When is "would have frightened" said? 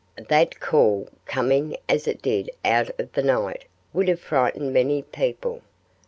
3.93-4.73